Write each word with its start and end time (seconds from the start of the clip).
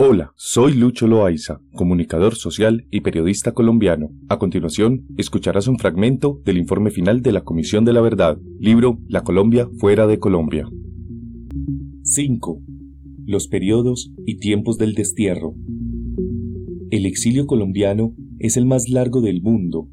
Hola, 0.00 0.32
soy 0.36 0.74
Lucho 0.74 1.08
Loaiza, 1.08 1.60
comunicador 1.74 2.36
social 2.36 2.86
y 2.88 3.00
periodista 3.00 3.50
colombiano. 3.50 4.12
A 4.28 4.38
continuación, 4.38 5.04
escucharás 5.16 5.66
un 5.66 5.76
fragmento 5.76 6.40
del 6.44 6.56
informe 6.56 6.92
final 6.92 7.20
de 7.20 7.32
la 7.32 7.42
Comisión 7.42 7.84
de 7.84 7.92
la 7.92 8.00
Verdad, 8.00 8.38
libro 8.60 9.00
La 9.08 9.24
Colombia 9.24 9.68
fuera 9.76 10.06
de 10.06 10.20
Colombia. 10.20 10.68
5. 12.04 12.62
Los 13.26 13.48
periodos 13.48 14.12
y 14.24 14.36
tiempos 14.36 14.78
del 14.78 14.94
destierro. 14.94 15.56
El 16.92 17.04
exilio 17.04 17.48
colombiano 17.48 18.14
es 18.38 18.56
el 18.56 18.66
más 18.66 18.88
largo 18.88 19.20
del 19.20 19.42
mundo, 19.42 19.88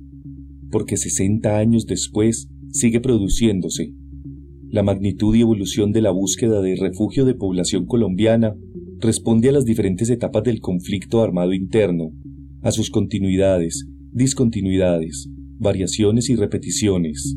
porque 0.69 0.97
60 0.97 1.57
años 1.57 1.87
después 1.87 2.47
sigue 2.69 2.99
produciéndose. 2.99 3.95
La 4.69 4.83
magnitud 4.83 5.33
y 5.33 5.41
evolución 5.41 5.91
de 5.93 6.01
la 6.01 6.11
búsqueda 6.11 6.61
de 6.61 6.75
refugio 6.75 7.25
de 7.25 7.33
población 7.33 7.87
colombiana 7.87 8.55
responde 8.99 9.49
a 9.49 9.51
las 9.51 9.65
diferentes 9.65 10.09
etapas 10.09 10.43
del 10.43 10.61
conflicto 10.61 11.21
armado 11.21 11.53
interno, 11.53 12.11
a 12.61 12.71
sus 12.71 12.89
continuidades, 12.89 13.87
discontinuidades, 14.11 15.29
variaciones 15.59 16.29
y 16.29 16.35
repeticiones. 16.35 17.35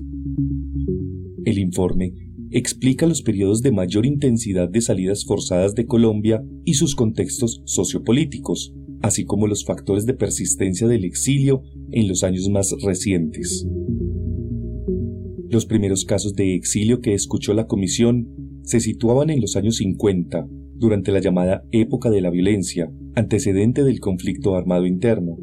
El 1.45 1.59
informe 1.59 2.13
explica 2.51 3.07
los 3.07 3.23
periodos 3.23 3.63
de 3.63 3.73
mayor 3.73 4.07
intensidad 4.07 4.69
de 4.69 4.80
salidas 4.80 5.25
forzadas 5.25 5.75
de 5.75 5.87
Colombia 5.87 6.43
y 6.65 6.75
sus 6.75 6.95
contextos 6.95 7.63
sociopolíticos, 7.65 8.75
así 9.02 9.25
como 9.25 9.47
los 9.47 9.65
factores 9.65 10.07
de 10.07 10.15
persistencia 10.15 10.88
del 10.88 11.05
exilio 11.05 11.63
en 11.91 12.09
los 12.09 12.25
años 12.25 12.49
más 12.49 12.75
recientes. 12.83 13.66
Los 15.51 15.66
primeros 15.66 16.05
casos 16.05 16.35
de 16.35 16.55
exilio 16.55 17.01
que 17.01 17.15
escuchó 17.15 17.55
la 17.55 17.66
comisión 17.66 18.29
se 18.63 18.80
situaban 18.80 19.30
en 19.30 19.41
los 19.41 19.57
años 19.57 19.77
50, 19.77 20.47
durante 20.78 21.12
la 21.12 21.20
llamada 21.20 21.64
época 21.73 22.10
de 22.10 22.20
la 22.20 22.30
violencia, 22.30 22.91
antecedente 23.14 23.82
del 23.82 24.00
conflicto 24.00 24.55
armado 24.55 24.87
interno. 24.87 25.37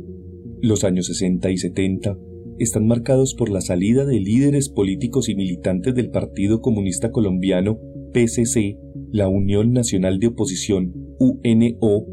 Los 0.62 0.84
años 0.84 1.08
60 1.08 1.52
y 1.52 1.58
70 1.58 2.18
están 2.58 2.88
marcados 2.88 3.36
por 3.36 3.50
la 3.50 3.62
salida 3.62 4.06
de 4.06 4.20
líderes 4.20 4.70
políticos 4.70 5.28
y 5.28 5.36
militantes 5.36 5.94
del 5.94 6.10
Partido 6.10 6.62
Comunista 6.62 7.12
Colombiano, 7.12 7.78
PCC, 8.14 8.78
la 9.12 9.28
Unión 9.28 9.74
Nacional 9.74 10.20
de 10.20 10.28
Oposición, 10.28 10.94
UNO, 11.20 12.06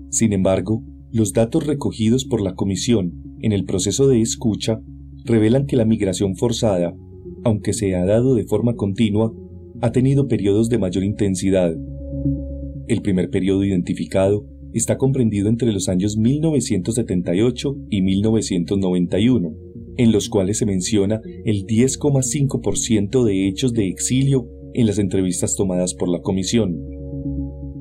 Sin 0.09 0.33
embargo, 0.33 0.83
los 1.11 1.33
datos 1.33 1.65
recogidos 1.65 2.25
por 2.25 2.41
la 2.41 2.55
Comisión 2.55 3.13
en 3.41 3.51
el 3.51 3.65
proceso 3.65 4.07
de 4.07 4.21
escucha 4.21 4.79
revelan 5.23 5.65
que 5.65 5.75
la 5.75 5.85
migración 5.85 6.35
forzada, 6.35 6.95
aunque 7.43 7.73
se 7.73 7.95
ha 7.95 8.05
dado 8.05 8.35
de 8.35 8.45
forma 8.45 8.75
continua, 8.75 9.33
ha 9.81 9.91
tenido 9.91 10.27
periodos 10.27 10.69
de 10.69 10.77
mayor 10.77 11.03
intensidad. 11.03 11.75
El 12.87 13.01
primer 13.01 13.29
periodo 13.29 13.63
identificado 13.63 14.45
está 14.73 14.97
comprendido 14.97 15.49
entre 15.49 15.71
los 15.71 15.89
años 15.89 16.17
1978 16.17 17.77
y 17.89 18.01
1991, 18.01 19.53
en 19.97 20.11
los 20.11 20.29
cuales 20.29 20.57
se 20.57 20.65
menciona 20.65 21.21
el 21.45 21.65
10,5% 21.65 23.23
de 23.23 23.47
hechos 23.47 23.73
de 23.73 23.87
exilio 23.87 24.49
en 24.73 24.87
las 24.87 24.99
entrevistas 24.99 25.55
tomadas 25.55 25.93
por 25.93 26.09
la 26.09 26.21
Comisión. 26.21 26.77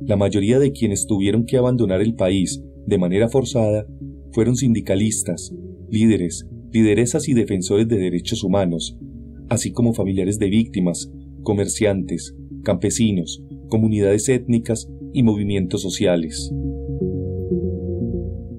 La 0.02 0.18
mayoría 0.18 0.58
de 0.60 0.72
quienes 0.72 1.06
tuvieron 1.06 1.46
que 1.46 1.58
abandonar 1.58 2.02
el 2.02 2.16
país 2.16 2.64
de 2.86 2.98
manera 2.98 3.30
forzada 3.30 3.86
fueron 4.32 4.56
sindicalistas, 4.56 5.54
líderes, 5.90 6.48
lideresas 6.72 7.28
y 7.28 7.34
defensores 7.34 7.88
de 7.88 7.98
derechos 7.98 8.44
humanos, 8.44 8.98
así 9.50 9.72
como 9.72 9.94
familiares 9.94 10.40
de 10.40 10.50
víctimas, 10.50 11.12
comerciantes, 11.44 12.36
campesinos, 12.64 13.44
comunidades 13.72 14.30
étnicas 14.30 14.88
y 15.14 15.24
movimientos 15.24 15.82
sociales. 15.82 16.54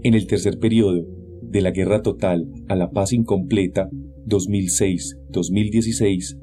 En 0.02 0.14
el 0.14 0.26
tercer 0.26 0.58
periodo, 0.58 1.06
de 1.42 1.60
la 1.60 1.70
guerra 1.70 2.02
total 2.02 2.48
a 2.68 2.76
la 2.76 2.90
paz 2.90 3.12
incompleta, 3.12 3.90
2006-2016, 4.26 6.38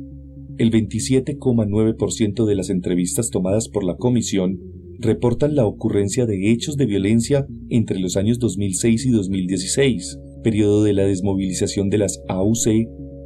el 0.60 0.72
27,9% 0.72 2.46
de 2.46 2.56
las 2.56 2.70
entrevistas 2.70 3.32
tomadas 3.32 3.70
por 3.70 3.84
la 3.84 3.98
Comisión 3.98 4.60
reportan 5.00 5.56
la 5.56 5.66
ocurrencia 5.66 6.28
de 6.28 6.52
hechos 6.52 6.78
de 6.78 6.86
violencia 6.86 7.48
entre 7.70 8.00
los 8.00 8.18
años 8.18 8.38
2006 8.38 9.08
y 9.08 9.10
2016, 9.10 10.20
periodo 10.44 10.84
de 10.84 10.94
la 10.94 11.06
desmovilización 11.06 11.90
de 11.90 11.98
las 11.98 12.22
AUC 12.28 12.68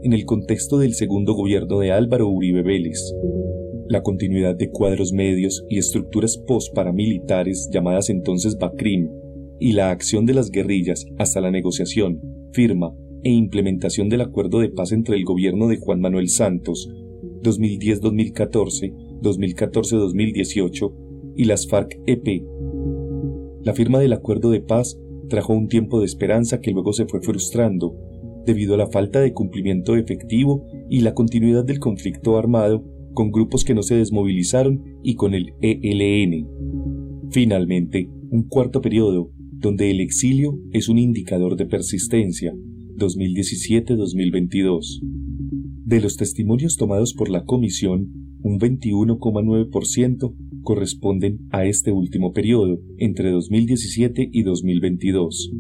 en 0.04 0.14
el 0.14 0.24
contexto 0.24 0.78
del 0.78 0.94
segundo 0.94 1.34
gobierno 1.34 1.80
de 1.80 1.92
Álvaro 1.92 2.30
Uribe 2.30 2.62
Vélez. 2.62 3.14
La 3.90 4.02
continuidad 4.02 4.56
de 4.56 4.70
cuadros 4.70 5.12
medios 5.12 5.66
y 5.70 5.78
estructuras 5.78 6.38
post-paramilitares 6.38 7.70
llamadas 7.72 8.10
entonces 8.10 8.58
BACRIM 8.58 9.10
y 9.60 9.74
la 9.74 9.92
acción 9.92 10.26
de 10.26 10.34
las 10.34 10.52
guerrillas 10.52 11.06
hasta 11.18 11.42
la 11.42 11.52
negociación, 11.52 12.22
firma 12.54 12.96
e 13.24 13.32
implementación 13.32 14.08
del 14.08 14.22
acuerdo 14.22 14.60
de 14.60 14.70
paz 14.70 14.94
entre 14.94 15.18
el 15.18 15.26
gobierno 15.26 15.68
de 15.68 15.78
Juan 15.78 16.00
Manuel 16.00 16.30
Santos 16.30 16.90
2010-2014, 17.42 19.20
2014-2018 19.22 20.94
y 21.36 21.44
las 21.44 21.68
FARC-EP. 21.68 22.44
La 23.64 23.74
firma 23.74 24.00
del 24.00 24.14
acuerdo 24.14 24.50
de 24.50 24.62
paz 24.62 24.98
trajo 25.28 25.54
un 25.54 25.68
tiempo 25.68 26.00
de 26.00 26.06
esperanza 26.06 26.62
que 26.62 26.72
luego 26.72 26.94
se 26.94 27.06
fue 27.06 27.22
frustrando 27.22 27.98
debido 28.46 28.76
a 28.76 28.78
la 28.78 28.88
falta 28.88 29.20
de 29.20 29.34
cumplimiento 29.34 29.96
efectivo 29.96 30.66
y 30.90 31.02
la 31.02 31.14
continuidad 31.14 31.66
del 31.66 31.80
conflicto 31.80 32.38
armado 32.38 32.84
con 33.14 33.32
grupos 33.32 33.64
que 33.64 33.74
no 33.74 33.84
se 33.84 33.96
desmovilizaron 33.96 34.84
y 35.04 35.16
con 35.16 35.34
el 35.34 35.54
ELN. 35.62 36.46
Finalmente, 37.32 38.10
un 38.30 38.44
cuarto 38.44 38.82
periodo 38.82 39.32
donde 39.52 39.90
el 39.92 40.02
exilio 40.02 40.60
es 40.72 40.90
un 40.90 40.98
indicador 40.98 41.56
de 41.56 41.66
persistencia, 41.66 42.54
2017-2022. 42.98 45.00
De 45.86 46.02
los 46.02 46.18
testimonios 46.18 46.76
tomados 46.78 47.14
por 47.14 47.30
la 47.30 47.46
comisión, 47.46 48.10
un 48.42 48.60
21,9% 48.60 50.34
corresponden 50.64 51.46
a 51.52 51.66
este 51.66 51.92
último 51.92 52.34
periodo, 52.34 52.82
entre 52.98 53.30
2017 53.32 54.30
y 54.32 54.44
2022. 54.44 55.52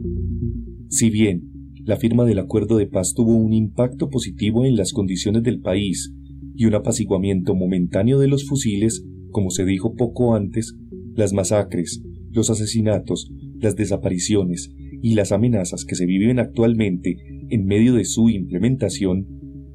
Si 0.89 1.09
bien 1.09 1.49
la 1.85 1.97
firma 1.97 2.25
del 2.25 2.39
acuerdo 2.39 2.77
de 2.77 2.87
paz 2.87 3.13
tuvo 3.13 3.35
un 3.35 3.53
impacto 3.53 4.09
positivo 4.09 4.65
en 4.65 4.77
las 4.77 4.93
condiciones 4.93 5.43
del 5.43 5.59
país 5.59 6.13
y 6.55 6.65
un 6.65 6.75
apaciguamiento 6.75 7.55
momentáneo 7.55 8.19
de 8.19 8.27
los 8.27 8.47
fusiles, 8.47 9.03
como 9.31 9.49
se 9.49 9.65
dijo 9.65 9.95
poco 9.95 10.35
antes, 10.35 10.75
las 11.15 11.33
masacres, 11.33 12.01
los 12.31 12.49
asesinatos, 12.49 13.31
las 13.59 13.75
desapariciones 13.75 14.71
y 15.01 15.15
las 15.15 15.31
amenazas 15.31 15.85
que 15.85 15.95
se 15.95 16.05
viven 16.05 16.39
actualmente 16.39 17.17
en 17.49 17.65
medio 17.65 17.93
de 17.93 18.05
su 18.05 18.29
implementación 18.29 19.27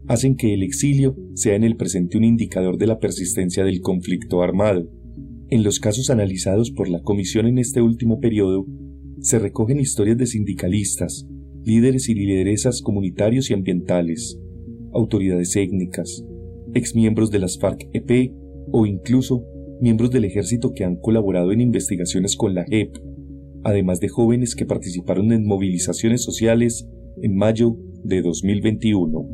hacen 0.08 0.36
que 0.36 0.54
el 0.54 0.62
exilio 0.62 1.16
sea 1.34 1.54
en 1.54 1.64
el 1.64 1.76
presente 1.76 2.16
un 2.16 2.24
indicador 2.24 2.78
de 2.78 2.86
la 2.86 2.98
persistencia 2.98 3.64
del 3.64 3.80
conflicto 3.80 4.42
armado. 4.42 4.88
En 5.50 5.62
los 5.62 5.80
casos 5.80 6.10
analizados 6.10 6.70
por 6.70 6.88
la 6.88 7.02
Comisión 7.02 7.46
en 7.46 7.58
este 7.58 7.82
último 7.82 8.18
periodo, 8.20 8.66
se 9.20 9.38
recogen 9.38 9.80
historias 9.80 10.16
de 10.16 10.26
sindicalistas, 10.26 11.26
líderes 11.64 12.08
y 12.08 12.14
lideresas 12.14 12.80
comunitarios 12.82 13.50
y 13.50 13.54
ambientales, 13.54 14.38
autoridades 14.92 15.54
étnicas, 15.56 16.24
exmiembros 16.74 17.30
de 17.30 17.38
las 17.38 17.58
FARC-EP 17.58 18.32
o 18.72 18.86
incluso 18.86 19.44
miembros 19.80 20.10
del 20.10 20.24
ejército 20.24 20.72
que 20.74 20.84
han 20.84 20.96
colaborado 20.96 21.52
en 21.52 21.60
investigaciones 21.60 22.36
con 22.36 22.54
la 22.54 22.64
JEP, 22.64 22.96
además 23.64 24.00
de 24.00 24.08
jóvenes 24.08 24.54
que 24.54 24.66
participaron 24.66 25.32
en 25.32 25.46
movilizaciones 25.46 26.22
sociales 26.22 26.88
en 27.22 27.36
mayo 27.36 27.76
de 28.02 28.22
2021. 28.22 29.28